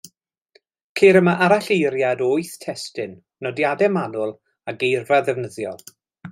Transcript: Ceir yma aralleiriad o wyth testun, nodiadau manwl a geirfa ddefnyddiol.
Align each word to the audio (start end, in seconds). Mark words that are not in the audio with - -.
Ceir 0.99 1.19
yma 1.19 1.35
aralleiriad 1.47 2.23
o 2.29 2.31
wyth 2.31 2.55
testun, 2.65 3.15
nodiadau 3.49 3.95
manwl 4.01 4.37
a 4.73 4.77
geirfa 4.85 5.25
ddefnyddiol. 5.25 5.89